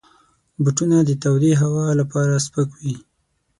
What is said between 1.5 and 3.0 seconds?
هوا لپاره سپک وي.